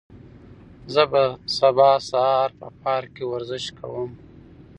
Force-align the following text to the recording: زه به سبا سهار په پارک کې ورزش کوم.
زه 0.93 1.03
به 1.11 1.23
سبا 1.57 1.89
سهار 2.09 2.49
په 2.59 2.67
پارک 2.81 3.09
کې 3.15 3.23
ورزش 3.31 3.65
کوم. 3.77 4.11